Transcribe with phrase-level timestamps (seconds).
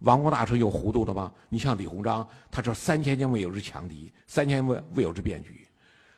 [0.00, 1.32] 王公大臣有糊涂的吗？
[1.48, 5.66] 你像李鸿章，他这三千年未有之强敌，三千未未有之变局。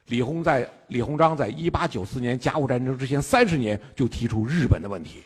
[0.07, 5.23] 李鸿在李鸿章在一八九四年甲午战争之前三十年就提出日本的问题。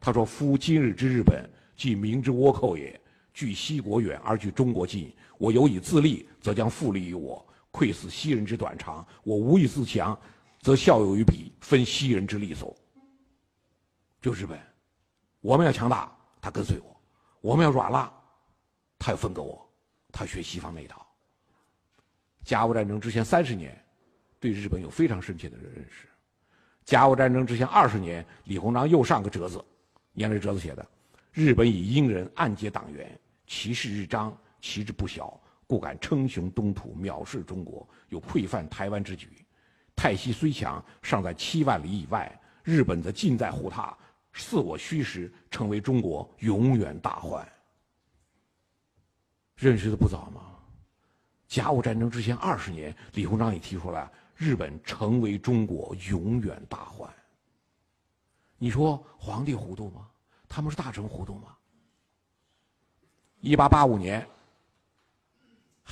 [0.00, 3.00] 他说：“夫今日之日本，即明之倭寇也。
[3.32, 10.16] 距西国远而距中国近，我有以自立，则将复利于我；窥视西人之短长，我无以自强，
[10.60, 12.76] 则效有于彼，分西人之利索。”
[14.22, 14.58] 就日本，
[15.40, 16.93] 我们要强大，他跟随我；
[17.44, 18.10] 我们要软了，
[18.98, 19.70] 他要分割我，
[20.10, 21.06] 他学西方那一套。
[22.42, 23.78] 甲午战争之前三十年，
[24.40, 26.08] 对日本有非常深切的认识。
[26.86, 29.62] 甲午战争之前二十年，李鸿章又上个折子，
[30.14, 30.88] 你看这折子写的
[31.32, 39.44] ：“日本以英人暗结党员，其势日张，其志不小，故敢称雄东土，藐视中国，有溃犯台湾之举。
[39.94, 43.94] 泰西虽强，尚在七万里以外，日本则近在乎他。”
[44.34, 47.46] 自我虚实，成为中国永远大患。
[49.56, 50.40] 认识的不早吗？
[51.46, 57.08] 甲午战争之前二十年，李鸿章也提出来，日本成为中国永远大患。
[58.58, 60.08] 你说皇帝糊涂吗？
[60.48, 61.56] 他们是大臣糊涂吗？
[63.40, 64.26] 一八八五年，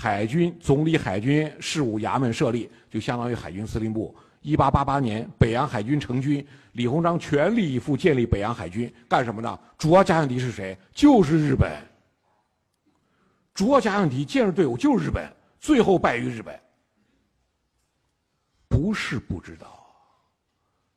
[0.03, 4.12] 海军总理海军事务衙门设立，就相当于海军司令部。
[4.41, 9.56] 一八八八年，北洋海军成军，李鸿章全力以赴建立北洋海军，干什么呢？
[9.78, 10.77] 主要假想敌是谁？
[10.92, 11.70] 就是日本。
[13.55, 15.25] 主要假想敌建设队伍就是日本，
[15.61, 16.58] 最后败于日本。
[18.67, 19.86] 不是不知道。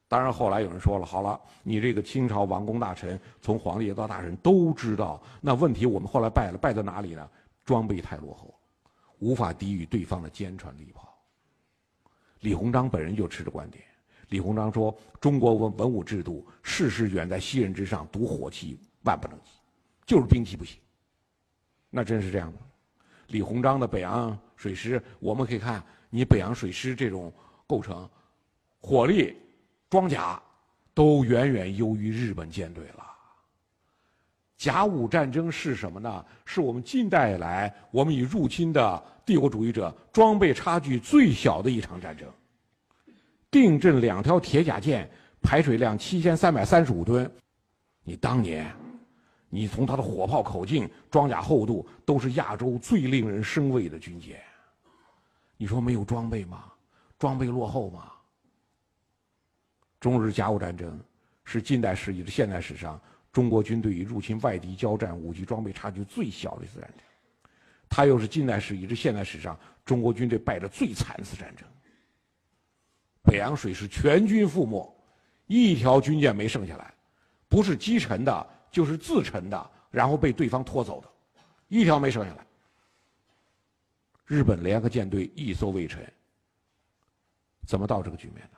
[0.08, 5.22] 当然，后来有人说了：“好了，你这个清朝王公大臣，从皇帝到大臣都知道。
[5.42, 7.30] 那问题我们后来败了，败在哪里呢？
[7.64, 8.52] 装备太落后，
[9.20, 11.14] 无法抵御对方的坚船利炮。”
[12.42, 13.84] 李鸿章本人就持着观点。
[14.30, 19.52] 李鸿章说：“中国文文武制度，事事远在西人之上，独火器万不能及，
[20.06, 20.80] 就是兵器不行。”
[21.90, 22.60] 那真是这样的。
[23.28, 27.34] 李鸿章的北洋水师，我们可以看，你北洋水师这种
[27.66, 28.10] 构成，
[28.80, 29.36] 火力、
[29.90, 30.42] 装甲，
[30.94, 33.15] 都远远优于日本舰队了。
[34.66, 36.26] 甲午战争是什么呢？
[36.44, 42.28] 是我们近代以来，我们与入侵的帝国主义者装备差距最小的一场战争。
[43.52, 45.08] 定镇两条铁甲舰，
[45.40, 47.32] 排水量七千三百三十五吨。
[48.04, 48.76] 你当年，
[49.50, 54.42] 你从它的火炮口径、装甲厚度，都是亚洲最令人生畏的军舰。
[55.58, 56.64] 你说没有装备吗？
[57.20, 58.12] 装备落后吗？
[60.00, 61.00] 中日甲午战争
[61.44, 63.00] 是近代史以至现代史上。
[63.36, 67.52] 中国军队与入侵外敌交战，武器装备差距最小的一次战争，
[67.90, 71.68] 它又是近代史以至现代史上中国军队败的最惨的一次战争。
[73.24, 74.98] 北洋水师全军覆没，
[75.48, 76.94] 一条军舰没剩下来，
[77.50, 81.10] 不是击沉的，就是自沉的，然后被对方拖走的，
[81.68, 82.48] 一条没剩下来。
[84.24, 86.10] 日本联合舰队一艘未沉，
[87.68, 88.58] 怎么到这个局面的？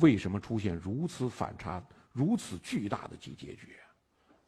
[0.00, 1.82] 为什么出现如此反差？
[2.12, 3.76] 如此巨大的结结局，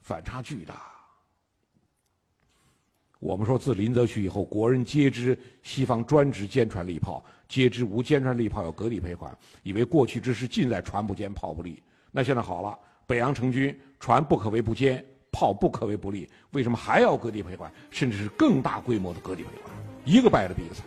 [0.01, 0.91] 反差巨大。
[3.19, 11.81] 我们说，自林则徐以后，国人皆知西方专执坚船利炮，皆知无坚船利炮有割地赔款，以为过去之事尽在船不坚，炮不利。
[12.11, 17.73] 那现在好了，北洋成军，船不可为不坚，炮不可为不利，为什么还要割地赔款？
[17.93, 19.73] 甚至是更大规模的割地赔款？
[20.05, 20.85] 一个败的比一个惨。